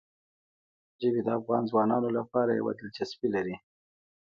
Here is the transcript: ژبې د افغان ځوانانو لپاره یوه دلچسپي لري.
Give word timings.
ژبې 1.01 1.21
د 1.25 1.29
افغان 1.39 1.63
ځوانانو 1.71 2.09
لپاره 2.17 2.51
یوه 2.59 2.71
دلچسپي 2.79 3.27
لري. 3.35 3.55